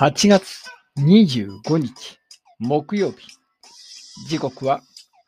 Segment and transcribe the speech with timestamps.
[0.00, 0.62] 8月
[0.98, 2.18] 25日
[2.58, 3.18] 木曜日。
[4.28, 4.80] 時刻は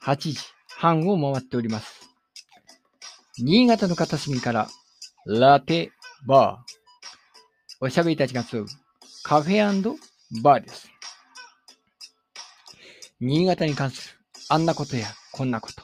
[0.02, 0.38] 8時
[0.78, 2.08] 半を回っております。
[3.36, 4.68] 新潟の片隅から
[5.26, 5.92] ラテ
[6.26, 7.84] バー。
[7.84, 8.66] おしゃべりたちが集う
[9.24, 9.94] カフェ
[10.42, 10.88] バーです。
[13.20, 14.18] 新潟に関する
[14.48, 15.82] あんなことやこんなこと。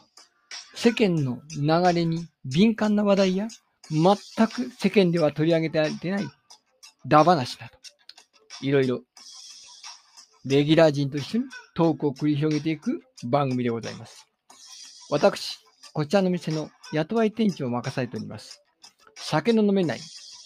[0.75, 3.49] 世間の流れに敏感な話題や
[3.91, 6.25] 全く世間では取り上げてられてない
[7.07, 7.78] ダ話など。
[8.61, 9.03] いろいろ、
[10.45, 11.45] レギュラー陣と一緒に
[11.75, 14.27] トークを繰り広げていく番組でございます。
[15.11, 15.59] 私、
[15.93, 18.63] こちらの店の雇わい店長を任されております。
[19.17, 20.01] 酒の飲めない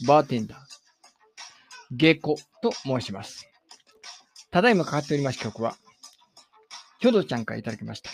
[0.06, 0.58] バーテンダー、
[1.90, 3.48] ゲコと申します。
[4.50, 5.76] ただいまかかっております曲は、
[7.00, 8.10] ヒョドちゃんからいただきました。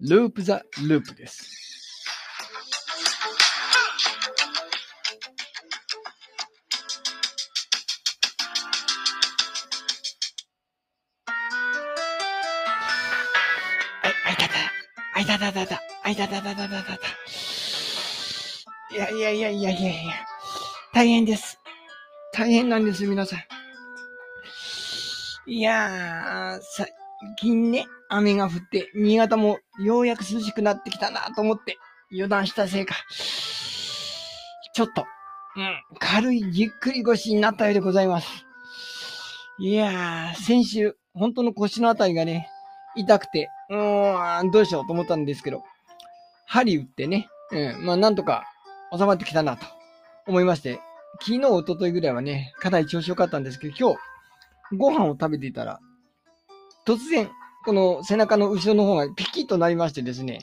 [0.00, 1.57] ループザループです。
[15.18, 16.94] あいたたたた、あいたたたたたたた。
[18.92, 20.12] いやいやいやいやいやいや、
[20.94, 21.58] 大変です。
[22.32, 23.40] 大変なんです、皆さん。
[25.50, 26.92] いやー、最
[27.40, 31.78] 近ね、雨が降って、新潟もようやく涼しくなってきたなと思って、
[32.12, 32.94] 油断したせいか、
[34.72, 35.04] ちょっと、
[35.56, 38.28] うん、軽いぎっくり腰になったようでございます。
[39.58, 42.48] いやー、先週、本当の腰のあたりがね、
[42.98, 45.62] 痛くて、うーん、どうしようと思ったんですけど、
[46.46, 48.44] 針打ってね、うん、まあなんとか
[48.96, 49.66] 収まってきたなと
[50.26, 50.80] 思いまして、
[51.20, 55.80] 昨日、一昨日ぐらいはね、かなり調子良かったんですけど、今日、ご飯を食べていたら、
[56.86, 57.30] 突然、
[57.64, 60.40] この背中の後ろの方がピキッとなりましてですね、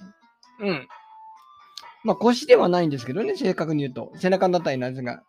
[0.59, 0.87] うん。
[2.03, 5.23] まあ腰ではないんですけどね、正確に言うと、背中のあたりなんですが、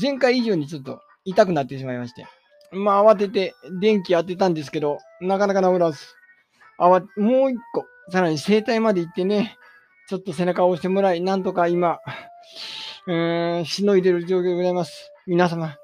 [0.00, 2.26] 前回以上にちょっと痛くなってしまいまして、
[2.72, 5.98] まあ慌てて電気当てたんですけど、なかなか治らず、
[6.82, 9.58] あわ、もう一個、さらに整体まで行ってね、
[10.08, 11.98] ちょっと背中を押してもらい、なんとか今、
[13.06, 15.12] うーん、しのいでる状況でございます。
[15.26, 15.76] 皆様、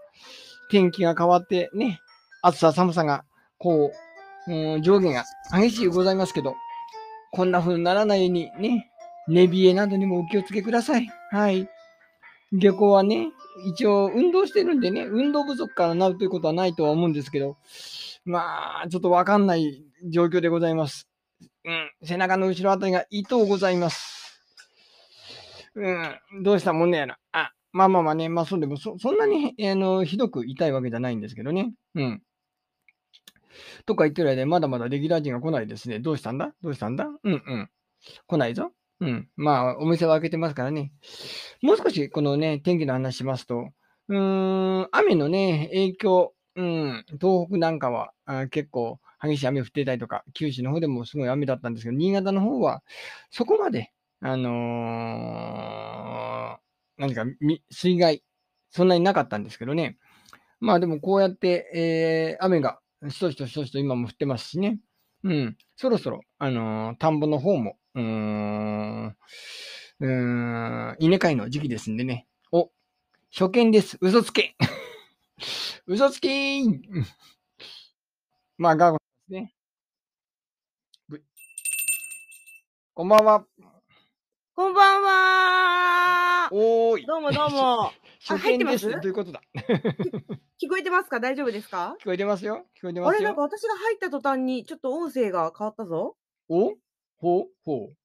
[0.70, 2.00] 天気が変わってね、
[2.42, 3.24] 暑さ寒さが、
[3.58, 3.92] こ
[4.48, 6.54] う、うん、上下が激しいございますけど、
[7.30, 8.90] こんな風にならないようにね、
[9.28, 11.06] 寝冷えなどにもお気をつけください。
[11.30, 11.68] はい。
[12.52, 13.28] 下校はね、
[13.66, 17.58] 一応運動してるんでね、運動不足からなるということはないとは思うんですけど、
[18.26, 21.08] まあ、ちょっとわかんない状況でございます。
[21.64, 24.42] うん、背中の後ろあたりが痛うございます。
[25.76, 27.18] うん、どうしたもんねやな。
[27.30, 31.72] あ、まあまあまあね、まあそうでもそ、そんなに、あの、ひどく痛いわけじゃないんですけどね。
[31.94, 32.22] うん。
[33.86, 36.00] とか言ってる間にまだまだレギュラー陣が来ないですね。
[36.00, 36.52] どうしたんだ？
[36.62, 37.06] どうしたんだ？
[37.06, 37.70] うんうん。
[38.26, 38.72] 来ないぞ。
[39.00, 39.28] うん。
[39.36, 40.92] まあ、お店は開けてますからね。
[41.62, 43.68] もう少しこのね、天気の話しますと、
[44.08, 52.82] うーん、雨のね、影響、うん、東北なんかはあ結構激しい雨降ってたりとか、九州の方でもすごい雨だったんですけど、新潟の方は
[53.30, 56.60] そこまで、あのー
[56.98, 57.24] 何か
[57.70, 58.22] 水害、
[58.70, 59.98] そんなになかったんですけどね。
[60.60, 62.80] まあでもこうやって、えー雨が
[63.10, 64.78] しとしとしとしと今も降ってますしね。
[65.24, 65.56] うん。
[65.76, 72.26] そろそろ、あのー田んぼの方も、うーん、うーん、稲刈りの時期ですんでね。
[72.52, 72.70] お、
[73.36, 73.98] 初見です。
[74.00, 74.56] 嘘つけ
[75.86, 76.82] 嘘つきーん
[78.58, 79.52] まあ、ガーゴですね。
[81.08, 81.22] ぶ
[82.94, 83.44] こんばんは。
[84.54, 87.06] こんばんはおーい。
[87.06, 87.92] どうもどうも。
[88.26, 88.78] 初見で入ってます？
[88.78, 89.00] す。
[89.02, 89.42] ということだ？
[90.58, 91.20] 聞こえてますか？
[91.20, 91.96] 大丈夫ですか？
[92.00, 92.66] 聞こえてますよ。
[92.78, 93.42] 聞こえてますよあれなんか。
[93.42, 96.16] 私が入った途端にちょっと音声が変わったぞ。
[96.48, 96.74] お？
[97.18, 97.40] ほ？
[97.42, 97.84] うほ？
[97.92, 97.96] う。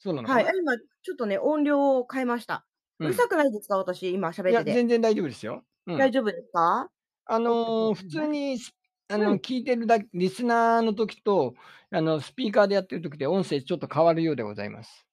[0.00, 0.52] そうなのかな、はい。
[0.52, 2.66] あ今ちょっとね、音量を変えました。
[2.98, 3.76] ううんるさくないですか？
[3.78, 4.74] 私今いや、喋ってて。
[4.74, 5.62] 全然大丈夫ですよ。
[5.86, 6.88] うん大丈夫ですか？
[7.26, 8.72] あのー普通にス、
[9.08, 11.54] あの、うん聞いてるだけ、リスナーの時と、
[11.90, 15.06] あの、スピーカーでやってる時で音声ちょっと変わるようでございます。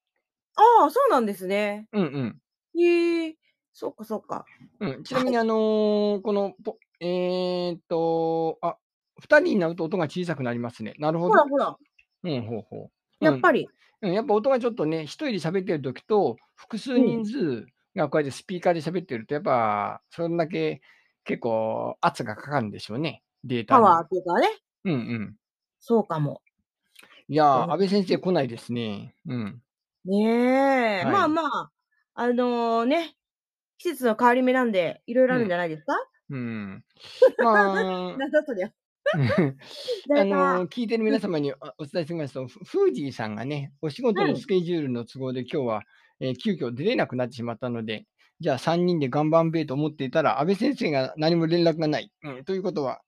[0.56, 1.88] ああ、そうなんですね。
[1.92, 2.38] うん
[2.74, 2.80] うん。
[2.80, 3.36] へえ。
[3.72, 4.44] そっかそっか。
[4.80, 8.76] うん、ちなみに、あのーこのポ、えーっと、あ、
[9.20, 10.94] 二人になると音が小さくなりますね。
[10.98, 11.44] なるほどほら。
[11.44, 11.76] ほら。
[12.24, 13.24] うん、ほうほう。
[13.24, 13.68] やっぱり。
[14.02, 20.80] うん、やっぱ音がちょっとね、一人で喋ってる時と、複数人数がこうやってスピーカーで喋ってると、やっぱ、そんだけ
[21.24, 23.22] 結構圧がかかるんでしょうね。
[23.44, 23.82] データに。
[23.82, 24.48] パワーっていうかね。
[24.84, 25.36] うんうん。
[25.80, 26.42] そうかも。
[27.28, 29.14] いやー、うん安倍先生来ないですね。
[29.26, 29.62] うん。
[30.04, 31.04] ねえ。
[31.04, 31.70] はいまあまあ、
[32.14, 33.16] あのね、
[33.78, 35.94] 季節の変わり目なんで、いろいろあるんじゃないですか、
[36.30, 36.84] うん。
[37.38, 37.74] まあ、
[38.18, 38.68] なんだそりゃ。
[38.68, 38.72] あ
[40.08, 45.82] 誰かのー聞いてる皆様におお伝えしますと、ふフージーさんがね、お仕事うんのスケジュールの都合で今日は、
[46.20, 48.06] えー急遽出れなくなってしまったので、
[48.40, 52.10] じゃあ3人で頑張んべえと思っていたら、安倍先生が何も連絡がない。
[52.22, 53.00] うん、ということは、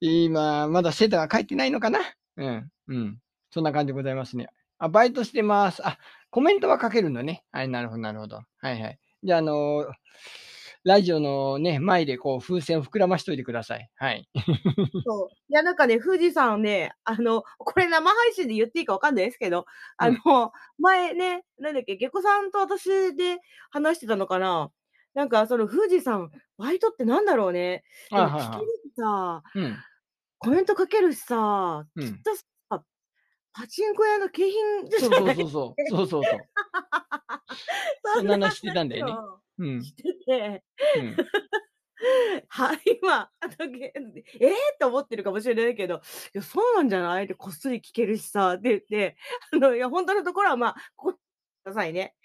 [0.00, 2.00] 今、まだ生徒が帰ってないのかな？
[2.36, 3.18] うん、うん。
[3.50, 4.48] そんな感じでございますね。
[4.78, 5.86] あ、バイトしてます。
[5.86, 5.98] あ、
[6.30, 7.42] コメントは書けるのね。
[7.52, 8.36] はい、なるほど、なるほど。
[8.36, 8.98] はいはい。
[9.22, 9.86] じゃあ、あのー
[10.84, 13.88] ラジオのね、前でこう風船を膨らましといてください。
[13.94, 14.28] はい。
[15.06, 15.28] そう。
[15.48, 23.38] いや、なんかね、富士山ね、あの、これ生配信で言っていいかわかんないですけど、あの、前ね、なんだっけ、下戸さんと私で
[23.70, 24.70] 話してたのかな？
[25.14, 27.84] なんか、その富士山、バイトってなんだろうね？
[28.10, 29.76] で聞けるしさ、うん。
[30.38, 32.42] コメント書けるしさ、うんきっとさ、
[33.54, 35.90] パチンコ屋の景品じそうそうそうそう。
[35.90, 36.40] そうそうそう。
[38.16, 39.12] そんな話してたんだよね。
[39.66, 39.82] うん。
[39.82, 40.64] してて、
[40.98, 41.16] うん。
[42.48, 43.30] はい、今、あ
[43.60, 45.96] のげえー、と思ってるかもしれないけど、
[46.34, 47.24] いや、そうなんじゃない？
[47.24, 49.16] ってこっそり聞けるしさ、って言って、
[49.52, 51.18] あの、いや、本当のところは、まあ、ここ、
[51.64, 52.16] くださいね。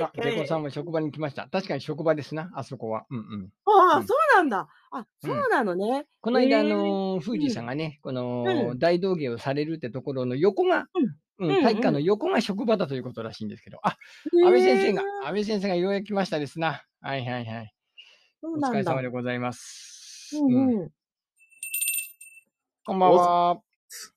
[0.00, 1.48] あ、ええデコさんも職場に来ました。
[1.50, 3.06] 確かに職場ですな、あそこは。
[3.10, 3.50] うんうん。
[3.64, 4.68] ああ、うんそうなんだ。
[4.92, 6.06] あ、うんそうなのね。
[6.20, 10.86] この間、あええのー、富士さんがね、このうん大道芸をされるってところの横が、
[11.38, 13.96] うんうん、体育館の横が職場だということらしいんですけど、あ、
[14.44, 16.84] 安倍先生が安倍先生がようやく来ましたですな。
[17.00, 17.74] はいはいはい。
[18.42, 18.82] お疲れ。
[18.82, 20.36] 様でございます。
[20.36, 20.90] ううんんうん。
[22.84, 23.60] こんばんは。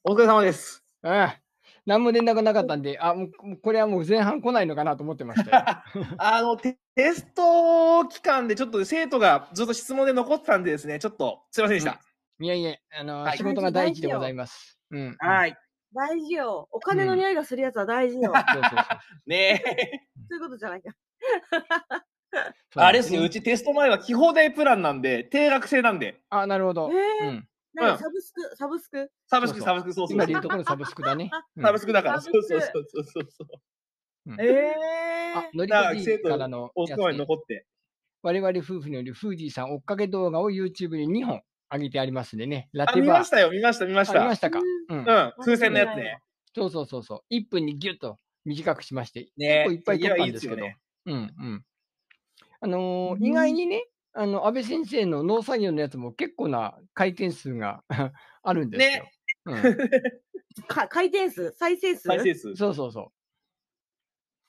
[0.03, 0.83] お疲れ様です。
[1.03, 1.37] あ
[1.85, 5.65] 何も連絡なかったんで、あ、もうこれはもう前半来ないのかなと思ってましたよ。
[6.19, 11.99] あのテ、テスト期間でちょっと生徒がずっと質問で残ってたんでですね、ちょっとすいませんでした。
[12.39, 14.79] いやいや、あの、はい仕事が第一でございます。
[14.91, 15.15] うん。
[15.19, 15.55] はい。
[15.93, 16.67] 大事よ。
[16.71, 18.31] お金の匂いがするやつは大事よ。
[18.53, 19.29] そうそうそう。
[19.29, 19.61] ね
[20.29, 20.95] そういうことじゃないか。
[22.75, 26.89] あれですね、うちテスト前は基本代プランなんで、定額制なんで、あ、なるほど。
[26.93, 27.41] え
[27.77, 29.11] サブスク、サブスク？
[29.27, 31.29] サブスク、サブスク、そうそう今で言うところのサブスクだね。
[31.55, 33.59] うんサブスクだから、そうサブスクそうそうそうそうそ
[34.27, 34.35] う。
[34.39, 34.75] ええ
[35.35, 37.65] あ、のりだからこ D 生徒からのお世話に残って。
[38.23, 41.41] 我々夫婦によるフージーさん追っかけ動画を YouTube に2本
[41.71, 42.69] 上げてありますんでね。
[42.73, 43.01] ラあ、テバー。
[43.03, 44.19] 見ましたよ、見ました、見ました。
[44.19, 44.59] あ見ましたか。
[44.89, 44.97] うん。
[44.99, 45.05] うん、
[45.39, 46.21] 風船のやつね。
[46.53, 47.19] そうそうそうそう。
[47.29, 50.61] 1分にギュッと短くしまして、ね結構いっぱい撮ったんいやいいですけど。
[50.61, 50.77] よね。
[51.05, 51.65] うんうん。
[52.59, 57.83] あのーうん意外にね、あの、安倍先生の農作業のやつも結構な回転数が
[58.43, 59.05] あるんですよ。
[59.45, 60.21] ね
[60.67, 62.01] か回転数再生数？
[62.09, 62.55] 再生数うん。。
[62.57, 63.11] そうそうそ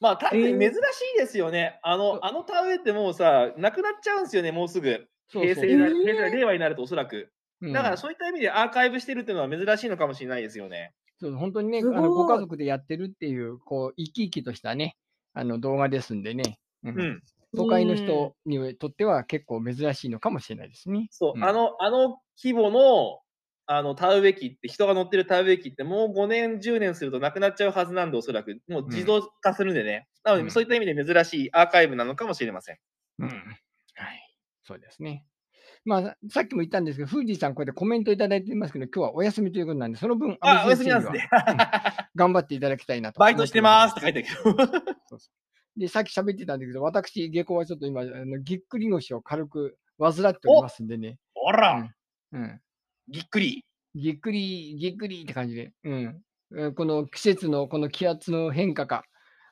[0.00, 0.76] まあ、確かにえー珍し
[1.14, 1.78] いですよね。
[1.82, 5.08] あの、あの田植えってもうさ、なくなっちゃうんですよね、もうすぐ。
[5.34, 5.38] う。
[5.40, 7.32] そうそう平成な、えー平成令和になるとおそらく。
[7.60, 10.92] うんだからそういった意味でアーカイブしてるっていうのは珍しいのかもしれないですよね。
[11.18, 14.96] そう本当にね、あのご家族でやってるっていう、こう、生き生きとしたね、
[15.34, 16.58] あの動画ですんでね。
[16.84, 17.22] うんうん。
[17.54, 21.10] 都会の人にとっては結構珍しいのかもしれないですね。
[21.10, 23.20] そう、んあの、あの規模の、
[23.66, 28.60] あの、田植え機って、人が乗ってる田植え機って、もう5年、10年するとなくなっちゃうはずなんで、おそらく。
[28.68, 30.08] もう自動化するんでね。
[30.24, 32.76] なので、うんそういった意味で珍しいアーカイブなのかもしれません。
[33.18, 33.28] うん。
[33.28, 33.62] はい。
[34.64, 35.24] そうですね。
[35.84, 42.08] まあ、さっきも言ったんですけど、フージーさん、こうやってコメントいただいてますけど、今日はお休みということなんで、その分、あ、お休みなんですはね。
[42.14, 43.20] 頑張っていただきたいなと。
[43.20, 45.18] バイトしてますって書いてあるけど。
[45.76, 51.18] で、さっき喋ってたんだけど、私、下校はちょっと今、あのぎっくり腰を軽く患っておりますんでね。
[51.34, 51.88] ほら、
[52.32, 52.60] うん。
[53.08, 53.64] ぎっくり。
[53.94, 56.22] ぎっくり、ぎっくりって感じで、うん。
[56.54, 59.04] えーこの季節のこの気圧の変化か、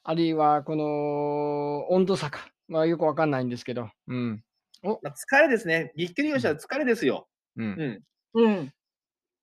[0.02, 4.44] あるいはこの温度差か、まあよくわかんないんですけど、うん。
[4.82, 5.92] まあ疲れですね。
[5.96, 7.28] ぎっくり腰は疲れですよ。
[7.56, 7.62] う。
[7.62, 8.02] うんん。
[8.34, 8.72] うん。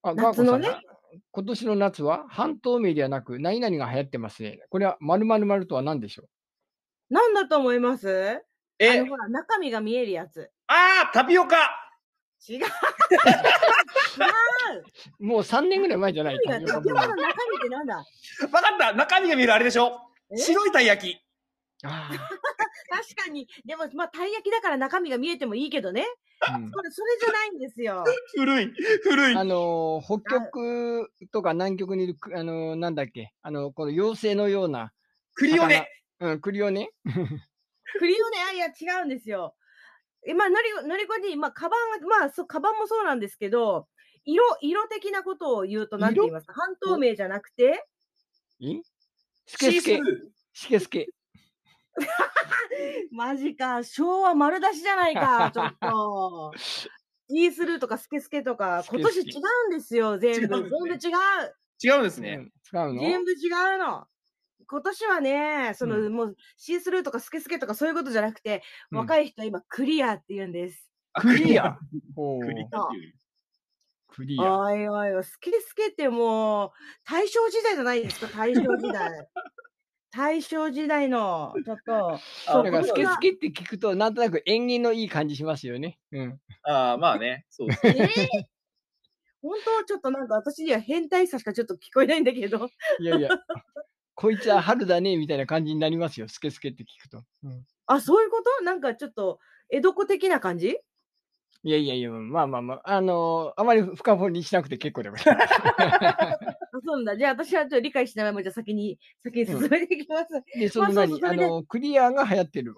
[0.03, 0.97] あ、夏のねガーコさん
[1.31, 4.59] 今年の夏は半透明ではなく、何々が流行ってますね。
[4.69, 6.25] これは〇〇〇とは何でしょ
[7.09, 8.07] なんだと思います？
[8.09, 8.41] あ
[8.79, 10.51] えの、ほら、中身が見えるやつ。
[10.67, 11.55] あー、タピオカ
[12.47, 12.57] 違う。
[12.57, 12.65] 違う。
[15.19, 17.95] うもう3年ぐらい前じゃない中身が、タピオカの中身ってなんだ？
[17.95, 20.01] わかった中身が見えるあれでしょ？
[20.31, 20.37] え？
[20.37, 21.26] 白いたい焼き。
[21.83, 22.09] あ
[22.89, 23.47] 確かに。
[23.65, 26.05] でも、まあ、たい焼きだから中身が見えてもいいけどね。
[26.47, 28.03] ーうんそれ、それじゃないんですよ。
[28.35, 28.73] 古い。
[29.03, 29.35] 古い。
[29.35, 34.93] あのー北極とか南極にいるく、あのーなんだっけ、あのこの妖精のような、
[35.33, 35.89] クリオネ。
[36.19, 36.89] うん、栗をね、
[37.99, 39.55] クリオネ、あ、いや、違うんですよ。
[40.25, 43.87] え、まあ、のり、のりこに、まあ、カバンは、まあ、そう、カバンもそうなんですけど、
[44.25, 46.53] 色、色的なことを言うと、なんて言いますか？
[46.53, 47.85] 半透明じゃなくて、
[48.59, 48.81] い
[49.45, 49.99] スケスケ。
[50.53, 51.07] スケスケ。
[53.11, 56.53] マジか、昭和丸出しじゃないか、 ちょっと。
[57.29, 59.23] イースルーとかスケスケとか、今年違
[59.65, 60.47] うんですよ、全部。
[60.47, 60.97] 全部違う。
[61.83, 62.49] 違うんですね。
[62.71, 64.07] 全部違うの。
[64.69, 70.91] 今年はね、その、うもう、シースルーとかスケスケとかそういうことじゃなくて、うん若い人は今、クリアって言うんです。
[71.13, 71.77] クリア？
[72.15, 72.87] クリア。
[74.09, 74.59] クリア。
[74.59, 76.71] おいおいおい、スケスケってもう、
[77.05, 79.09] 大正時代じゃないですか、大正時代。
[80.17, 85.99] 大正時代の、ちょっと、あそう、だから、スケスケって聞くと、なんとなく縁起のいい感じしますよね。
[86.11, 86.41] うん。
[86.63, 87.95] ああ、まあね、そうですね。
[87.99, 88.47] ええ
[89.43, 92.67] 本当ちょっとなんか私には変態さしかちょっと聞こえないんだけど。
[92.99, 93.29] いやいや、
[94.15, 96.27] こいつは春だね、みたいな感じになりますよ。
[96.27, 97.23] スケスケって聞くと。
[97.43, 97.63] うん。
[97.85, 98.63] あ、そういうこと？
[98.65, 100.79] なんかちょっと、江戸っ子的な感じ？
[101.63, 105.53] いやいやいや、まあまあまあ、あのあまり深掘りしなくて結構でございます。
[105.61, 106.37] あ、
[106.81, 107.17] そうなんだ。
[107.17, 110.59] じゃあ私はちょっと理解しないまま、じゃあ先に、先に進めていきます。
[110.59, 112.75] で、そまあの何、そうそうそれであの、クリアが流行ってる。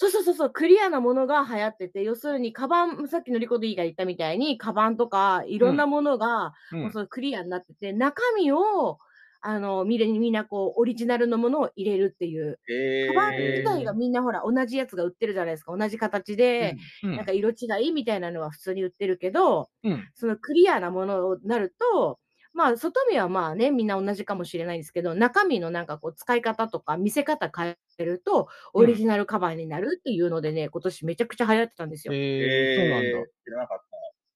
[0.00, 6.80] そうそうそうそう、クリアなものが流行ってて、要するにカバン、さっきのリコディが言ったみたいに、カバンとかいろんなものが、うん。
[6.84, 8.98] もうそのクリアになってて、中身を、
[9.42, 12.58] あの、みんなみんなこう、オリジナルのものを入れるっていう。
[12.70, 15.76] えカバン自体えがみんなほら、同じやつが売ってるじゃないですか。
[15.76, 20.08] 同じ形で、うんなんか色違いみたいなのは普通に売ってるけど、うん。
[20.14, 22.18] そのクリアなものになると、
[22.52, 32.14] まあ、外見はまあね、みんな同じかもしれないんですけど、中身のなんかこう、使い方とか見せ方変えると、オリジナルカバンになるっていうのでね、今年めちゃくちゃ流行ってたんですよ。
[32.14, 33.30] えー、そうなんだ。
[33.44, 33.78] 知らなかっ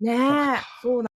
[0.01, 1.07] ねえ、そうなん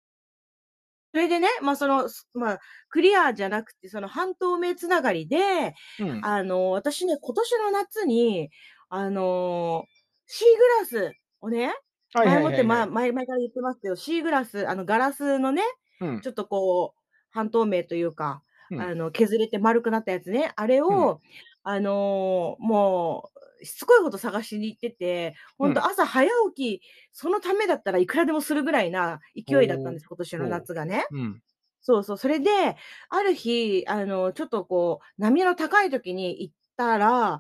[1.13, 2.59] それでね、まあその、すまあ、
[2.91, 6.25] クリアじゃなくて、その半透明つながりで、うん。
[6.25, 8.51] あの、私ね、今年の夏に、
[8.91, 9.85] あの
[10.27, 11.75] シーグラスをね、
[12.15, 12.87] 前もって、ま。
[12.87, 15.63] 前々から言ってますけど、シーグラス、あの、ガラスのね、
[16.01, 16.29] うんち。
[16.29, 17.01] ょっとこう、
[17.31, 21.21] 半透明というか、うんあの、削れて丸くなったやつね、あれを、
[21.63, 31.07] あの、もう、しつこいほど探しに行ってて、ほんうんと朝早起き、そのためだったらいくらでもするぐらいな勢いだったんです、今年の夏がね。
[31.11, 31.43] うん。
[31.81, 32.19] そうそう。
[32.19, 32.77] それで、
[33.09, 37.39] ある日、あの、ちょっとこう、波の高い時に行ったら、うん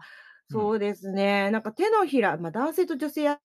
[0.50, 3.38] そうですね、なんか手のひら、まあ、男性と女性あ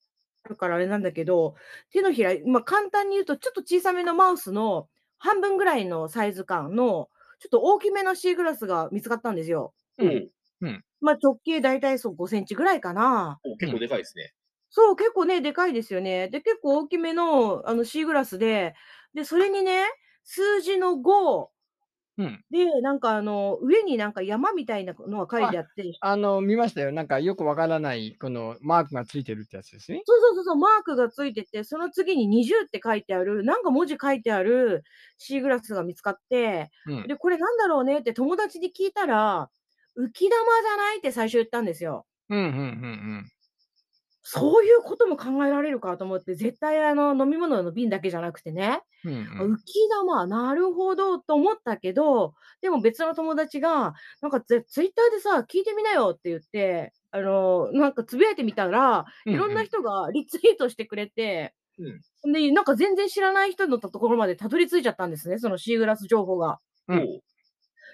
[0.50, 1.56] るからあれなんだけど、
[1.92, 4.88] 手のひら、まあ、簡単に言うと、ちょっと小さめのマウスの
[5.24, 9.74] 半分ぐらいのサイズ感の、ちょっと大きめのシーグラスが見つかったんですよ。
[9.98, 10.04] た。
[10.04, 10.30] うん
[10.62, 13.40] おまあ、直径大体そう5センチぐらいかな。
[13.44, 14.34] お結構でかいですね。
[14.70, 16.30] そう、結構ね、でかいですよね。
[16.30, 18.76] で、結構大きめの、あの、シーグラスで、
[19.14, 19.86] で、それにね、
[20.24, 21.52] 数字の5、
[22.18, 22.46] うん。
[22.52, 26.92] で、なんかあの、上になんか山みたいなのが書いてあって、あの、見ましたよ。
[26.92, 30.04] なんかよくわからない、このマークがついてるってやつですね。
[30.06, 34.84] そうそうそうそう、マークがついてて、その次に20って書いてある、なんか文字書いてある
[35.18, 37.08] シーグラスが見つかって、うん。
[37.08, 39.50] で、これなんだろうねって友達に聞いたら、
[39.98, 42.06] 浮き玉じゃないって最初言ったんですよ。
[42.30, 43.26] うん、うん、うん、
[44.26, 49.14] そういうことも考えられるかと思って、絶対あの、飲み物の瓶だけじゃなくてね、うん。
[49.14, 61.54] うんあ浮き玉、なるほどと思ったけど、でも別の友達が、なんかツツイッターでさ、聞いてみなよって言って、あの、なんかつぶやいてみたら、うんいろんな人がリツイートしてくれて、
[62.24, 62.34] うん。
[62.34, 66.60] で、なんか全然知らない人のところまでたどり着いちゃったんですね、そのシーグラス情報が。
[66.88, 67.20] うん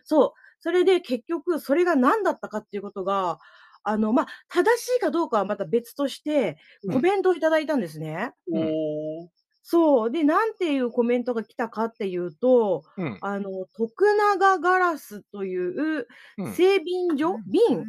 [0.04, 0.32] そう。
[0.62, 3.40] それで結局、それが何だったかっていうことが、
[3.84, 8.32] あの、まあ、正しいかどうかはまた別として、うんコメントをいただいたんですね。
[8.52, 9.30] うん
[9.62, 10.12] そう。
[10.12, 13.18] で、なんていうコメントが来たかっていうと、うん。
[13.22, 16.08] あの、徳永ガラスという
[16.38, 16.54] うん。
[16.54, 17.86] 製瓶所、瓶うん。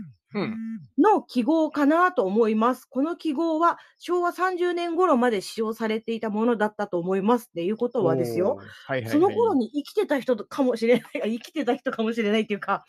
[0.99, 2.85] の記号かなと思います。
[2.85, 8.57] この記号は昭和30年頃まで使用されていたものだったと思いますっていうことはですよ。
[8.57, 9.11] はいはい、はい。
[9.11, 12.85] その頃に生きてた人とかもしれない、 あ生きてた人かもしれないっていうか、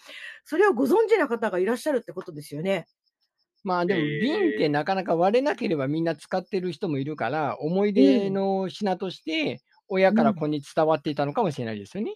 [0.46, 2.88] それをご存知な方がいらっしゃるってことですよね。
[3.64, 12.16] まあでも瓶ってなかなか割れなければみんな使ってる人もいるから、思い出の品として親から子に伝わっていたのかもしれないですよね。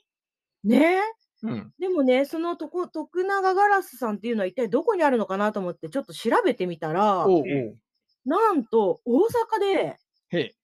[0.64, 1.25] ねえ。
[1.48, 1.74] うん。
[1.80, 7.78] でもね、そのとこ徳永ガラスさんっていうのは一体どこにあるのかなと思ってちょっと調べてみたら、おうおう。
[8.26, 10.00] なんと大阪で、
[10.30, 10.56] へえ。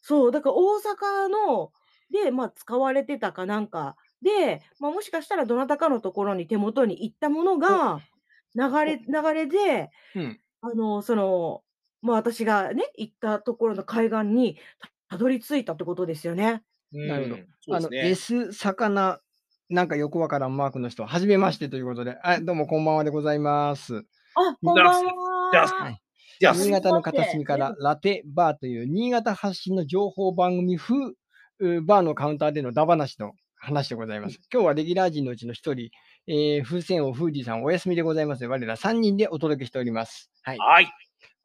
[0.00, 1.72] そう、だから大阪の、
[2.10, 8.02] で、まあ使われてたかなんかで、まあもしかしたらどなたかのところに手元に行ったものが、
[8.54, 10.40] 流れ、流れで、うん。
[10.60, 11.62] あの、その、
[12.02, 16.64] まあ私がね、行ったところの海岸にたたどり着いたってことですよね。
[16.92, 17.90] なるほどあの。
[17.94, 19.20] S 魚、
[19.72, 24.04] なんかよくわからんマークの人、はじめましてということで、あどうもこんばんはでございます。
[24.34, 25.96] あ、こんばんは。
[26.38, 31.14] 新潟の片隅からラテバーという新潟発信の情報番組風
[31.60, 34.38] うバーのカウンターでのダ話の話でございます。
[34.52, 35.88] 今日はレギュラー陣のうちの一人、
[36.26, 40.30] えー、風船王フージーさんお休みでございます我ら3人でお届けしております。
[40.42, 40.58] はい。
[40.58, 40.92] はい。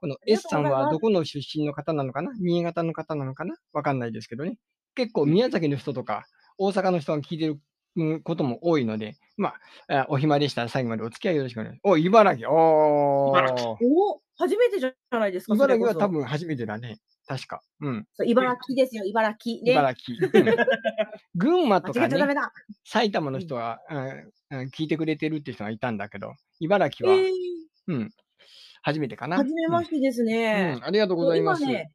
[0.02, 2.34] この S さんはどこの出身の方なのかな？
[2.42, 3.56] 新潟の方なのかな？
[3.72, 4.58] わかんないですけどね。
[4.96, 6.26] 結構宮崎の人とか
[6.58, 7.60] 大阪の人が聞いてるうん
[8.24, 9.54] ことも多いので、ま
[9.90, 11.92] あ、あお暇でしたら最後までお付き合いよろしくお願いします。
[11.92, 12.52] お、茨城。
[12.52, 13.32] お。
[13.32, 15.76] お初めてじゃないですか、そ茨。
[15.76, 17.00] 城は多分初めてだね。
[17.28, 17.62] 確か。
[17.82, 18.08] うん。
[18.14, 19.64] そう茨城ですよ、茨城。
[19.64, 19.72] ね。
[19.72, 20.18] 茨城。
[20.34, 20.56] うん
[21.36, 22.18] 群馬とかね。
[22.86, 27.32] 埼玉の人は、うんうん聞いてくれてるって人がいたんだけど、茨城は、えー、
[27.88, 28.10] うん、
[28.82, 29.38] 初めてかな。
[29.38, 30.86] 初めましてですうんねうん。
[30.86, 31.64] ありがとうございます。
[31.64, 31.92] 今ね、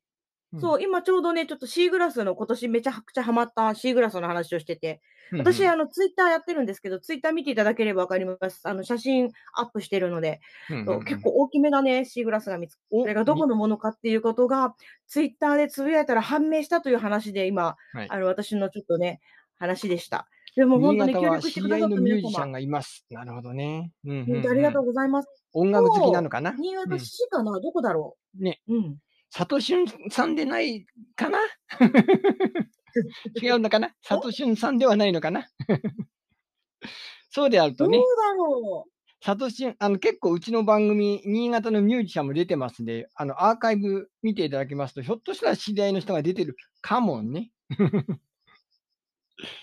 [0.52, 5.00] うんそう、今ちょうどね、ちょっとシーグラスの今年めちゃくちゃハマったシーグラスの話をしてて、
[5.32, 8.60] うんうん私、あの、ツイッターやってるんですけど、ツイッター見ていただければわかります。
[8.64, 14.74] あの、写真アップしてるので、うんうんうんそう結構大きめだね、シーグラスが見つかおそれがどこのものかっていうことが、
[15.06, 19.22] ツイッターでつぶやいたら判明したという話で、今、はいあの、私のちょっとね、
[19.56, 20.28] 話でした。
[20.54, 23.06] でも本当に協力してくださり合いのミュった皆様、ージシャンがいます。
[23.08, 23.90] なるほどね。
[24.04, 25.28] うんうんありがとうございます。
[25.54, 26.52] 音楽好きなのかな？
[26.58, 28.74] 新潟うん市かな、どこだろね、う。
[28.74, 28.96] うん。
[29.34, 30.86] 佐藤俊さんでない
[31.16, 31.38] かな？
[33.42, 33.94] 違うのかな？
[34.06, 35.46] 佐藤俊さんではないのかな？
[37.30, 37.98] そうであるどうだとね、
[38.36, 38.92] ろう。
[39.24, 47.50] 佐藤俊、あの結構うちの番組、新潟のミュージシャンも出てますんで、あのアーカイブ見ていただきますと、ひょっとしたら知り合いの人が出てるかもね。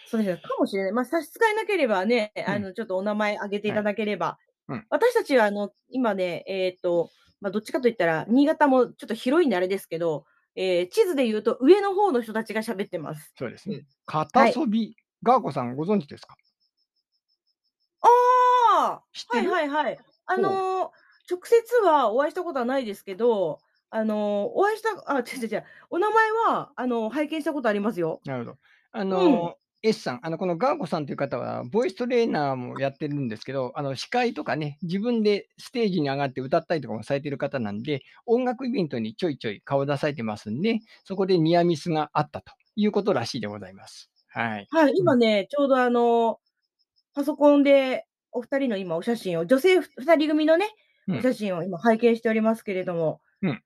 [0.07, 0.91] そうですね、かもしれない。
[0.91, 2.49] まあ、差し支えなければね、うん。
[2.49, 4.39] あの、ちょっとお名前挙げていただければ。
[4.67, 4.85] うん。
[4.89, 7.11] 私たちは、あの、今ね、えっ、と、
[7.41, 13.33] まあ、どっちかといったら、新潟もちょっと広いんであれですけど、えー地図で言うと上の方の人たちが喋ってます。
[13.37, 13.87] そうですねうん。
[14.05, 16.35] 片そび、ガーコさんご存知ですか？
[18.01, 18.07] あ
[19.01, 19.99] あはいはいはい。
[20.25, 20.89] あのー
[21.31, 23.59] 直接はお会いしたことはないですけど、
[23.91, 28.19] あのーお会いした、あ、違う違う違う、お名前は、あの拝見したことありますよ。
[28.25, 28.57] なるほど。
[28.91, 44.11] あの、S さん、あの、このガーコさんという方は、ボイストレーナーもやってるんですけど、あの、司会とかね、自分でステージに上がって歌ったりとかもされてる方なんで、音楽イベントにちょいちょい顔出されてますんで、そこでニアミスがあったということらしいでございます。
[44.27, 44.67] はい。
[44.69, 46.39] はい、今ね、ちょうどあの、
[47.13, 50.67] パソコンでお二人の今お写真を、女性ふ二人組のね、
[51.07, 53.21] うんお写真を今拝見しておりますけれども。
[53.41, 53.63] うん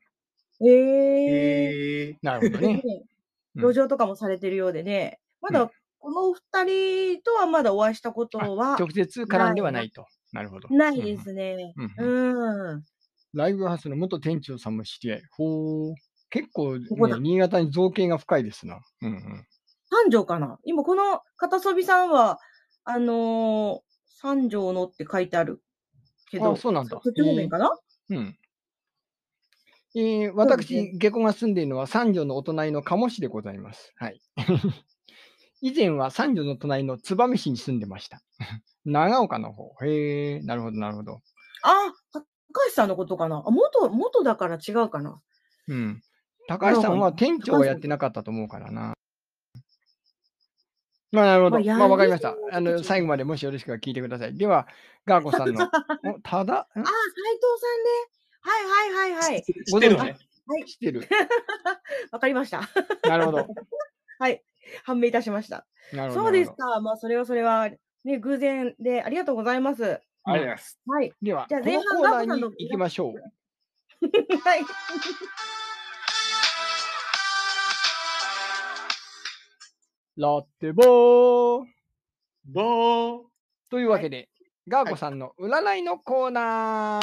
[0.65, 2.09] えー。
[2.11, 2.81] えなるほどね。
[2.85, 3.13] うん
[3.55, 5.71] 路上とかもされてるようでね、まうだ
[6.03, 10.05] このお二人とはまだお会いしたことは直接絡んではないと。
[10.33, 10.67] なるほど。
[10.67, 11.73] ないですね。
[11.77, 12.83] うんううんん。
[13.33, 15.21] ライブハウスの元店長さんも知り合い。
[15.31, 15.95] ほう。
[16.29, 18.81] 結構、ねここだ、新潟に造形が深いですな。
[19.01, 19.47] うんうん。
[19.89, 22.37] 三条かな今この片そびさんは、
[22.83, 23.79] あのー
[24.21, 25.61] 三条のって書いてある
[26.31, 27.77] けど、あそうなんだそっち方面かな、
[28.09, 28.37] うん。
[29.95, 33.93] えー、そうです私、ね下戸が住んでいるのは三条のお隣の鴨市でございます。
[33.95, 34.21] はい。
[35.63, 38.21] 以前は三条の隣の燕市に住んでました。
[38.83, 39.73] 長岡の方。
[39.85, 41.21] へえ、なるほど、なるほど。
[41.63, 42.25] あ、高
[42.65, 43.41] 橋さんのことかな？
[43.45, 45.21] あ元、元だから違うかな？
[45.69, 46.03] うん。
[46.49, 48.93] 高橋さんは店長はやってなかったと思うからな。
[51.13, 51.55] まあ、なるほど。
[51.55, 52.35] まあやまあ、わかりました。
[52.51, 54.35] あの、最後までもしよろしくは聞いてください。
[54.35, 54.67] では、
[55.05, 55.63] ガーコさんの、
[56.13, 56.57] おただ、ん？
[56.57, 57.89] あ、斉藤さんね。
[58.41, 59.43] はいはいはいはい。
[59.43, 60.17] 知ってるのね。
[60.67, 61.07] 知ってる。
[62.11, 62.69] わかりました。
[63.07, 63.47] なるほど。
[64.19, 64.43] はい。
[64.83, 65.65] 判明いたしました。
[65.91, 66.23] なるほど。
[66.25, 66.79] そうですか。
[66.81, 67.69] まあ、それはそれは、
[68.03, 69.83] ね、偶然でありがとうございます。
[69.85, 70.79] ありがとうございます。
[70.85, 71.09] はい。
[71.09, 73.13] どでは、じゃあ前半コーナガーコさんの行きましょう。
[74.43, 74.65] はい。
[80.15, 81.65] ラッテボー
[82.45, 83.25] どう
[83.69, 84.29] というわけで、
[84.67, 86.99] ガーコさんの占いのコーナ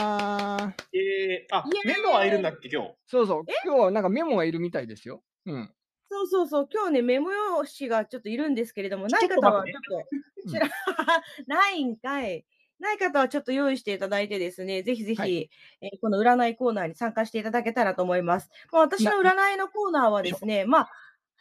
[0.58, 0.72] ー。
[0.96, 2.94] えー、あイエーイ、メモはいるんだっけ、今日？
[3.06, 5.24] そうそう、今日はなんかメモがいるみたいですよ。
[5.46, 5.74] うん。
[6.10, 6.68] そうそうそう。
[6.72, 10.02] 今日ね、メモ用紙がちょっといるんですけれども、ない方はちょっ
[10.44, 10.68] と、知ら、
[11.46, 12.44] ないんかい。
[12.80, 18.50] ない方はちょっと用意していただいてですね、ぜひぜひ、はいえーこの占いコーナーに参加していただけたらと思います。
[18.72, 20.90] まあ、私の占いのコーナーはですね、まあ、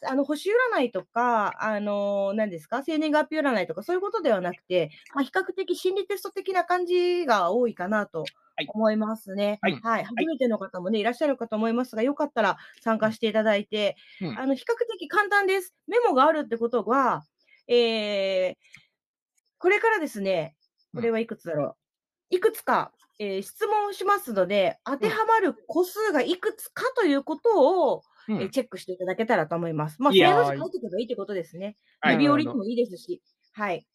[0.04, 8.30] あの、星占いとか、あのー何ですか、生年月日占いとか、そういうことではなくて、まあ、比較的心理テスト的な感じが多いかなとはい
[8.68, 9.60] 思いますね。
[9.62, 10.04] はいはい。
[10.04, 15.74] 初めての方もね、いらっしゃるかと思いますが、よかったら参加していただいて、うんあの、比較的簡単です。
[15.88, 17.24] メモがあるってことは、
[17.68, 18.56] えー、
[19.58, 20.56] これからですね、
[20.94, 21.78] これはいくつだろ
[22.32, 22.36] う。
[22.36, 30.02] いくつか、えー質問をしますので、当てはまる個数がいくつかということを、うんえーチェックしていただけたらと思います。
[30.02, 31.78] まあ、いやー正の字書いておけばいいってことですね。
[32.00, 33.22] はい指折りでもいいですし。
[33.54, 33.86] はい。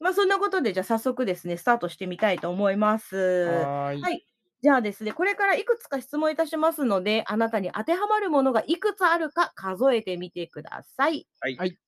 [0.00, 3.16] まあ、そんなことで、じゃあ早速ですね、スタートしてみたいと思います。
[3.16, 3.84] は。
[3.84, 4.26] はい
[4.62, 11.28] じゃあですね、これからいくつか質問いたしますので、あなたに当てはまるものがいくつあるか数えてみてください。
[11.40, 11.78] はいはい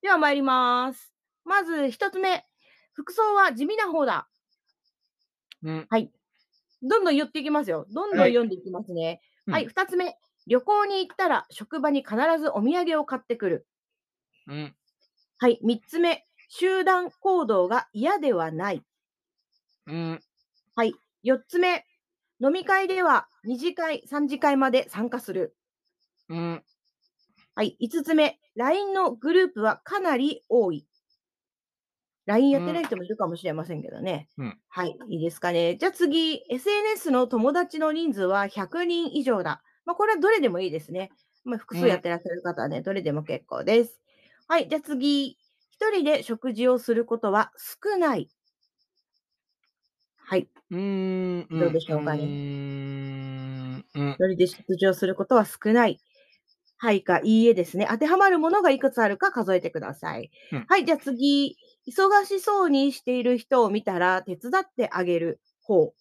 [0.00, 1.12] では参ります。
[1.44, 2.44] まず一つ目、
[2.94, 4.28] 服装は地味な方だ。
[5.62, 5.88] うん。
[6.82, 7.86] どんどん言っていきますよ。
[7.92, 9.20] どんどんはい読んでいきますね。
[9.46, 13.66] うんはい、二つ目、旅行に行ったら職場に必ずお土産を買ってくる。
[14.46, 14.74] うん。
[15.38, 18.84] はい、三つ目、集団行動が嫌ではない。
[19.86, 20.22] うん。
[21.22, 21.84] 四つ目、
[22.40, 25.56] 飲み会では2次会、3次会まで参加する。
[26.28, 26.64] うん。
[27.56, 27.76] はい。
[27.80, 30.86] 5つ目、LINE のグループはかなり多い。
[32.26, 34.28] LINE やってない人もいるかもしれませんけどね。
[34.38, 34.96] うんはい。
[35.08, 35.76] いいですかね。
[35.76, 39.62] じゃあ次、SNS の友達の人数は100人以上だ。
[39.84, 41.10] まあ、これはどれでもいいですね。
[41.44, 44.00] まあ、複数やってらっしゃる方はね、どれでも結構です。
[44.48, 44.68] はい。
[44.68, 45.38] じゃあ次、
[45.78, 48.30] 一人で食事をすることは少ない。
[50.16, 50.48] はい。
[50.70, 51.48] うーん。
[51.58, 52.36] どうでしょうかね。
[54.18, 56.00] 一人で食事をすることは少ない。
[56.78, 57.86] はいか、いいえですね。
[57.90, 60.30] 当てはまるものがいくつあるか数えてください。
[60.52, 65.94] うんはい、じゃあ次、忙しそうにしている人を見たら手伝ってあげる方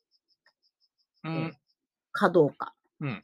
[1.24, 1.58] うん。
[2.12, 2.74] かどうか。
[3.02, 3.24] うん。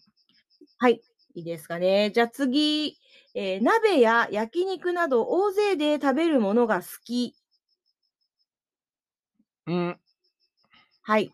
[0.80, 1.02] はい、
[1.34, 2.12] いいですかね。
[2.14, 2.98] じゃあ次、
[3.34, 7.36] えー鍋や焼肉など大勢で食べるものが好き。
[9.66, 10.00] うん。
[11.04, 11.34] はい。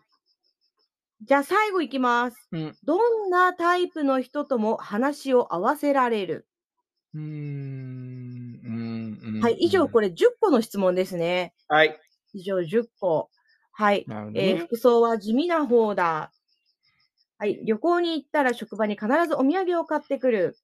[1.22, 2.36] じゃあ最後いきます。
[2.52, 2.78] うん。
[2.84, 6.46] どんなタイプの人とも話を合わせられる？
[7.14, 7.24] うーん。
[8.64, 9.40] うん。
[9.42, 10.08] はい、以上これ。
[10.08, 11.54] れ10個の質問ですね。
[11.68, 12.00] はい。
[12.32, 13.30] 以上10個。
[13.72, 14.06] はい。
[14.06, 14.50] なるほどね。
[14.50, 16.32] えー服装は地味な方だ。
[17.38, 17.60] はい。
[17.64, 20.58] 旅行に行ったら職場に必ずお土産を買ってくる。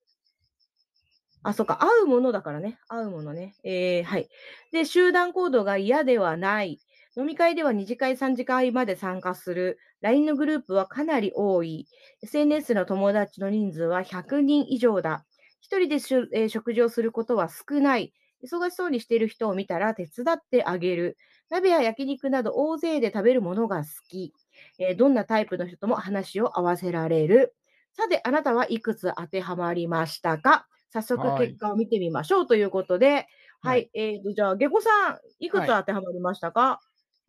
[1.43, 1.83] あ、そっか。
[1.83, 2.79] 合うものだからね。
[2.87, 3.55] 合うものね。
[3.63, 4.29] えーはい。
[4.71, 6.81] で、集団行動が嫌ではない。
[7.17, 9.77] 飲み会では2次会、3次会まで参加する。
[10.01, 11.87] LINE のグループはかなり多い。
[12.23, 15.25] SNS の友達の人数は100人以上だ。
[15.61, 18.13] 一人でしゅ、えー食事をすることは少ない。
[18.43, 21.17] 忙しそうにしている人を見たら手伝ってあげる。
[21.49, 24.33] 鍋や焼肉など大勢で食べるものが好き。
[24.79, 27.55] えーどんなタイプの人とも話を合わせられる。
[27.93, 30.67] さて、あなたはいくつ当てはまりましたか？
[30.91, 33.25] 早速はい結果を見てみましょうということで、はい。
[33.61, 36.79] はいえーと、じゃあ、下戸さん、いくつ当てはまりましたか、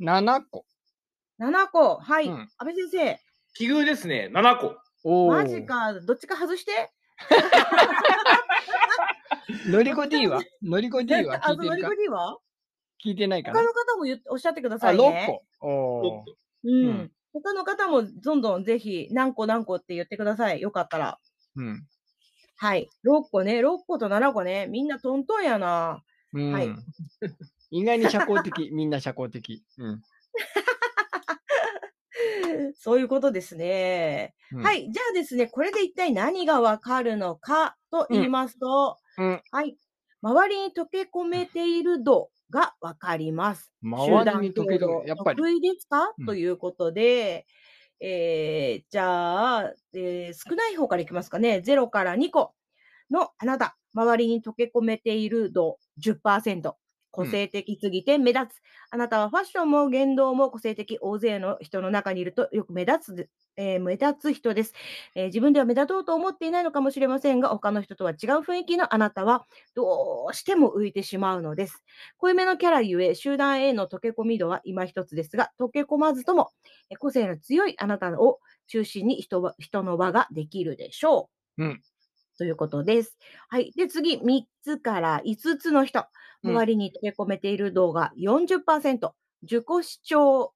[0.00, 0.64] 7個。
[1.40, 1.96] ?7 個。
[1.96, 2.26] はい。
[2.26, 3.18] うん安倍先生、
[3.54, 4.28] 奇遇ですね。
[4.32, 4.76] 7個。
[5.04, 5.64] おマジ。
[5.64, 5.94] か。
[5.94, 6.90] どっちか外して。
[9.68, 10.40] のりこ D は？
[10.62, 12.38] のりこ D は あ、聞いてるか？
[13.04, 13.60] 聞いてないかな？
[13.60, 15.40] 他の方も言っおっしゃってくだあ、さいね。
[15.60, 15.68] 6個。
[15.68, 16.34] おー
[16.64, 16.86] うん。
[16.88, 17.12] うん
[17.42, 20.60] 他の方もどんどんぜひ何個何個って言ってください。
[20.60, 21.18] よかったら。
[21.56, 21.86] うん。
[22.56, 22.88] はい。
[23.04, 23.60] 6個ね。
[23.60, 24.66] 6個と7個ね。
[24.68, 26.02] みんなトントンやな。
[26.32, 26.52] うん。
[26.52, 26.68] はい
[27.70, 28.70] 意外に社交的。
[28.72, 29.62] みんな社交的。
[29.78, 30.02] うん。
[32.78, 34.34] そういうことですね。
[34.52, 34.90] うんはい。
[34.90, 39.42] じゃあですね、これで一体何がわかるのかと言いますと、うん。
[39.50, 39.76] はい。
[40.22, 43.72] 周りに溶け込めている度がわかります。
[43.82, 44.06] 周
[44.40, 45.06] りに溶け込む。
[45.06, 45.36] やっぱり。
[45.36, 47.46] 得意ですか、うんということで、
[48.00, 51.62] えー、じゃあ、えー少ない方からいきますかね。
[51.64, 52.54] 0から2個
[53.10, 56.74] のあなた、周りに溶け込めている度10%。
[57.16, 58.60] 個性的すぎて目立つ。
[58.90, 64.74] あなたはファッションも言動も個性的、大勢の人の中にいるとよく目立つ、えー目立つ人です、
[65.14, 71.84] えー自分では目立とうと思っていないのかもしれませんが、他の人とは違う雰囲気のあなたはどうしても浮いてしまうのです。
[72.18, 76.50] 濃いめのキャラゆえ、集団への溶け込み度は今一つですが、溶け込まずとも、
[76.90, 81.64] え個性の強いあなたを中心に人は人の輪ができるでしょう。
[81.64, 81.82] うん
[82.36, 83.16] ということです。
[83.48, 83.72] はい。
[83.76, 86.06] で、次、3つから5つの人。
[86.42, 89.14] うん周りに溶け込めている動画40%。
[89.42, 90.54] 自己主張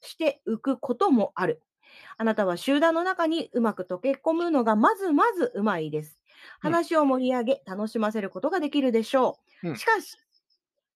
[0.00, 1.62] して浮くこともある。
[2.18, 6.20] あなたは集団の中にうまく溶け込むのがまずまずうまいです。
[6.62, 9.44] うん話を盛り上げ、楽しませることができるでしょう。
[9.62, 10.18] うんしかし、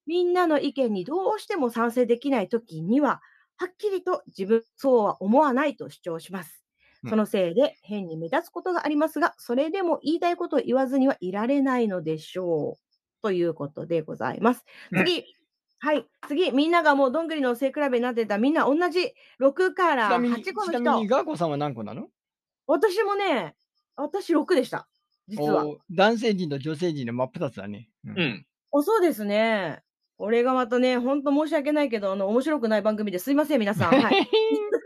[0.06, 3.20] みんなの意見にどうしても賛成できないときには、
[3.56, 6.61] はっきりと自分、そうは思わないと主張します。
[7.04, 12.82] うんそのせいで変に目立つことがありますが、それでも言いたいことを言わずにはいられないのでしょう。
[13.22, 14.64] ということでございます。
[14.92, 15.24] うん次。
[15.80, 16.06] はい。
[16.28, 21.16] 次、みんながもうどんぐりの背比べになってたみんな同じ6からちなみに、8個ちなみに、の人。
[21.16, 22.06] ガーコさんは何個なの？
[22.68, 23.56] 私もね、
[23.96, 24.88] 私6でした。
[25.26, 25.64] 実は。
[25.90, 27.88] 男性陣と女性陣の真っ二つだね。
[28.06, 28.22] うう。
[28.22, 28.46] ん。
[28.70, 29.82] おそうですね。
[30.16, 34.00] これがまたね、本当申し訳ないけど、あの、面白くない番組ですいません、皆さん。
[34.00, 34.28] はい。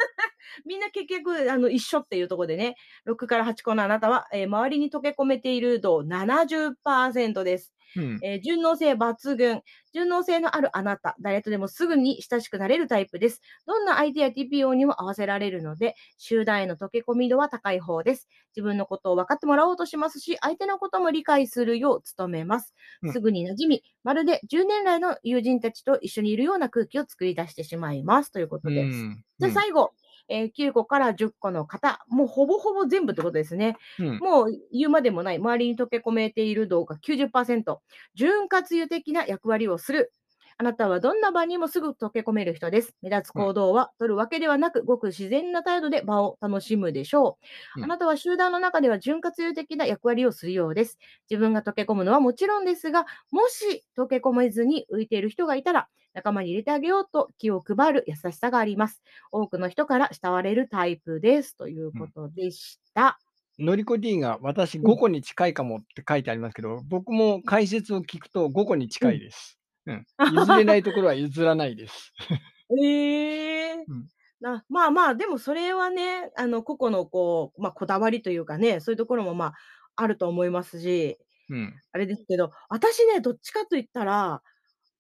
[0.65, 7.73] みんな結局、あの、一緒っていうところでね、6から8個のあなたは、えー周りに溶け込めている度70%です。
[7.95, 8.23] うん。
[8.23, 9.63] えー順応性抜群。
[9.93, 13.41] 順応性のあるあなた、誰とでもすぐに親しくなれるタイプです。
[13.67, 18.29] どんな相手や TPO にも合わせられるので、集団への溶け込み度は高い方です。
[18.55, 23.09] 自分のことを分かってもらおうとしますし、相手のことも理解するよう努めますう。
[23.11, 28.31] んすぐに馴染み、まるで10年来の友人たちと一緒にいるような空気を作り出してしまいます。
[28.31, 29.09] ということうです。
[29.09, 29.25] ん。
[29.39, 29.93] じゃあ最後、
[30.29, 33.77] えー9個から10個の方、もうほぼほぼ全部ってことですね。
[33.99, 34.21] うん。
[34.21, 37.83] もう言うまでもない、周りに溶け込めている動画90%、
[38.15, 40.13] 潤滑油的な役割をする。
[40.59, 42.97] あなたはどんな場にもすぐ溶け込める人です。
[43.03, 47.45] 目立つ行動は取るわけではなく、ごく自然な態度で場を楽しむでしょう。
[47.75, 50.99] うんあなたは集団の中では潤滑油的な役割をするようです。
[51.31, 59.03] 自分が溶け込むのはもちろんですが、もし溶け込めずに浮いている人がいたら、仲間に入れてあげようと気を配る優しさがあります。
[59.33, 61.55] 多くの人から慕われるタイプです。
[61.55, 63.21] ということでした。
[63.59, 69.59] のりこ D が私ん5個に近いかもって書いてありますけど、僕も解説を聞くと5個に近いです。
[69.87, 70.07] うん。
[70.35, 72.13] 譲れないところは譲らないです。
[72.83, 79.55] ええうんなまあまあ、でもそれはね、あの、個々のこう、まあ、こだわりというかね、そういうところもまあ、
[79.97, 81.19] あると思いますし、
[81.49, 81.81] うん。
[81.93, 84.43] あれですけど、私ね、どっちかと言ったら、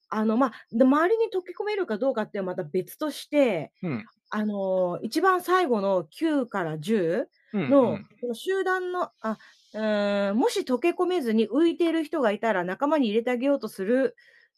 [0.08, 4.06] あの、まあ、で周りに溶け込めるかどうかってまた別として、うん。
[4.30, 7.70] あの、一番最後の9から10うん。
[7.70, 9.38] の、うんこの集団の、あ、
[9.74, 14.16] うーん、もし溶け込めずに浮いている人がいたら仲間に入れてあげようとする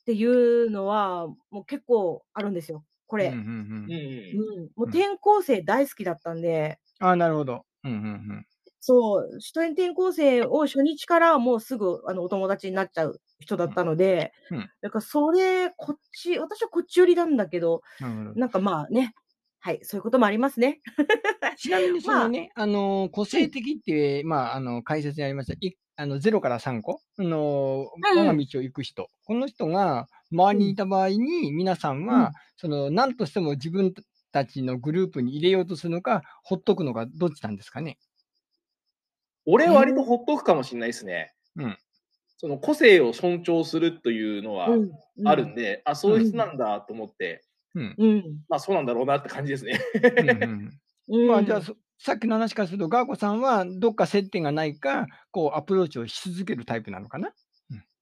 [0.08, 3.26] っていうのは、もう結構あるんですよ、これ。
[3.26, 7.66] うんうんうんうんうんうん、もううん転校生大好きだったんで、ああ、なるほど。
[7.84, 8.46] うんうん
[8.80, 18.08] そう、転転校生を初日からもうすぐあのお友達になっちゃう人だったので、うんだからそれ、こっち、私はこっち寄りなんだけど、うん。
[18.08, 18.40] なるほど。
[18.40, 19.12] なんかまあね、
[19.60, 20.80] はい、そういうこともありますね。
[21.58, 25.58] ちなみにそまあのね、あのー個性的って、まあ、あの、解説にありました。
[25.98, 29.10] いあの0から3個、あのーうん我が道を行く人。
[29.24, 33.92] この人が周りにいた場合に、皆さんうんは、その、何としても自分
[34.32, 37.98] たちのグループに入れようとするのか、ほっとくのか、どっちなんですかね？
[39.46, 41.32] 俺は割とほっとくかもしれないですね。
[41.56, 41.78] うん。
[42.36, 44.90] その個性を尊重するというのはうん、
[45.24, 47.42] あるんで、あ、そういう人なんだと思って、
[47.74, 47.94] うん。
[47.98, 48.24] うん。
[48.48, 49.80] まあそうなんだろうなって感じですね。
[50.18, 50.72] うんうん
[51.08, 51.28] うん。
[51.28, 57.32] まあ、じゃあ、そさっきの話からすると、ガーコさんはどっか接点がないか、こう、アプローチをし続けるタイプなのかな？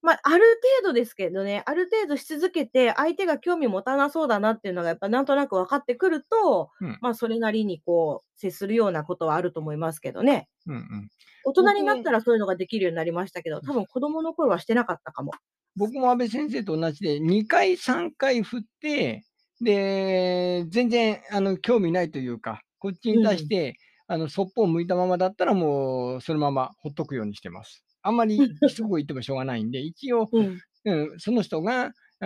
[0.02, 0.44] まあ、ある
[0.82, 10.48] 程度ですけどね、ある程度し続けて、相手が興味持たなそうだなっていうのが、やっぱなんとなく分かってくると、うんまあ、それなりにこう、接するようなことはあると思いますけどね。
[10.66, 11.10] うんうん。
[11.44, 15.32] 大人になったらそういうのができるようになりましたけど、多分子供の頃はしてなかったかも。
[15.76, 19.24] 僕も安倍先生と同じで、2回、3回振って、
[19.60, 23.74] で、全然、あの、興味ないというか、こっちに対して、
[24.08, 27.84] あの、そっぽを向いたままだったら、もう、そのままほっとくようにしてます。
[28.02, 28.36] あんまり
[28.68, 30.60] しつこく言ってもしょうがないんで、一応、うん。
[30.84, 32.24] うん、その人が、あ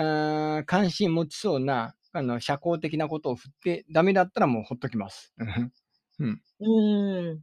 [0.62, 5.32] ー関心持ちそうな、あの、社交的なことを振って、ダメだったらもうほっときます。
[6.18, 6.42] うん。
[6.60, 7.40] うん。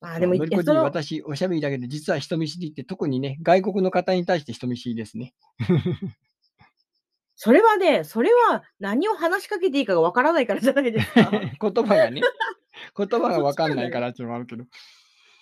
[0.00, 5.32] まあでも、のりこじ私、おしゃべりだけど、実は人見知りって、特にね、外国の方に対して人見知りですね。
[7.36, 11.30] それはね、それは何を話しかけていいかがわからないからじゃないですか。
[11.30, 12.20] 言葉がね、
[12.96, 14.64] 言葉がわかんないからっていうのもあるけど、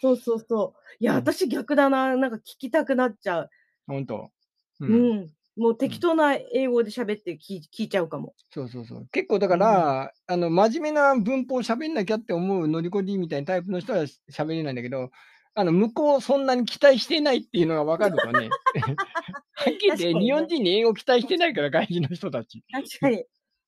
[0.00, 0.80] そうそうそう。
[0.98, 2.16] いや、うん私逆だな。
[2.16, 3.50] なんか聞きたくなっちゃう。
[3.86, 4.30] 本当？
[4.80, 5.30] ううんん。
[5.56, 8.34] もう適当な英語で喋って聞い聞いちゃうかも。
[8.50, 9.08] そうそうそう。
[9.12, 15.10] 結構だから、あの、真面目な文法を喋んなきゃって思うのりこ D みたいなタイプの人は喋れないんだけど、
[15.54, 18.48] あの、向こうそんなに期待してないっていうのがわかるとね、
[19.52, 22.64] はっきり言っかにね日本人に英語期待してないから、外人の人たち。
[22.72, 23.24] 確かに。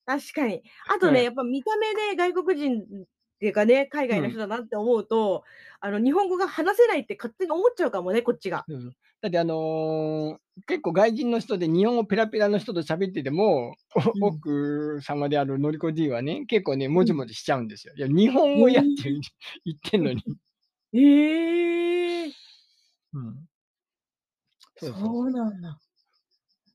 [0.07, 0.63] 確かに。
[0.89, 2.87] あとね、うんやっぱ見た目で外国人
[3.42, 5.42] っていうかね、海外の人だなって思うと、
[5.81, 8.64] あの、日本語が話せないって勝手に思っちゃうかもね、こっちが。
[8.68, 13.74] そうそうだってあのー結構外人の人で日本語ペラペラの人と喋ってても、
[14.20, 17.94] 奥様であるのりこ D はね、結構ね、もじもじしちゃうんですよ。
[17.96, 19.11] いや、日本語やって
[19.64, 20.22] 言ってんのに。
[20.92, 20.98] え
[22.22, 22.33] えー、
[23.14, 23.48] うん。
[24.76, 25.81] そそうそううなんだ。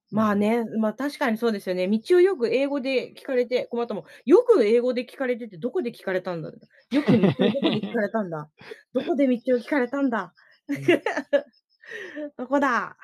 [0.10, 1.88] まあね、まあ確かにそうですよね。
[1.88, 4.04] 道をよく英語で聞かれて困ったもん。
[4.26, 8.50] よく英語で聞かれてて、どこで聞かれたんだよく道をどこで聞かれたんだ
[8.94, 10.34] どこで道を聞かれたんだ
[12.38, 12.98] どこだ？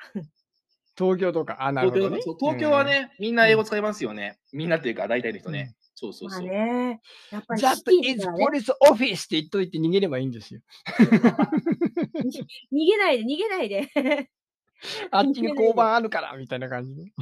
[0.96, 2.20] 東京とか、あ、なるほど、ね。
[2.20, 4.38] 東京そう東京はね、みんな英語使いますよね。
[4.52, 5.74] みんなっていうか、大体の人うんね。
[5.96, 6.48] そうそうまあそう。
[6.48, 10.60] ね、やっぱうん、り That シティ is だからね police office って言っといて逃げればいいんですよ。
[12.72, 14.30] 逃げないで、逃げないで。
[15.10, 17.12] あっちに交番あるから、みたいな感じで。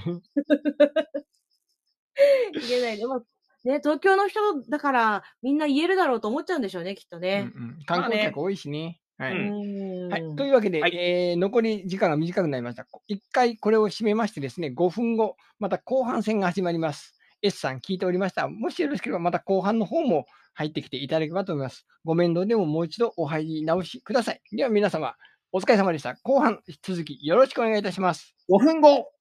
[2.55, 3.07] 逃げないで。
[3.07, 3.23] まあ
[3.65, 7.51] ね、東京の人だからみんな言えるだろうと思っちゃうんでしょうね、きっとうんね。
[7.55, 8.99] うん、観光客多いしね。
[9.19, 9.37] はい。
[10.37, 12.87] とういうわけで、はいえー残り時間が短くなりました。
[13.07, 17.15] 一回これを締めましてですね、5分後、また後半戦が始まります。
[17.41, 18.49] S さん聞いておりました。
[18.49, 21.87] もしよろしければ、また後半の方も入ってきていただければと思います。
[22.05, 24.41] ご面倒でももう一度お入り直しください。
[24.53, 25.15] では皆様、
[25.55, 26.17] お疲れ様でした。
[26.23, 28.35] 後半、引き続きよろしくお願いいたします。
[28.49, 29.13] 5分後